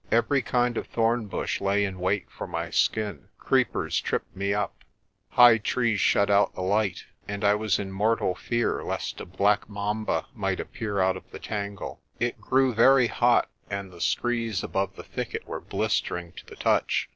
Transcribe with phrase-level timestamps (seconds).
[0.11, 4.83] Every kind of thorn bush lay in wait for my skin, creepers tripped me up,
[5.29, 9.69] high trees shut out the light, and I was in mortal fear lest a black
[9.69, 12.01] mamba might appear out of the tangle.
[12.19, 17.07] It grew very hot, and the screes above the thicket were blistering to the touch.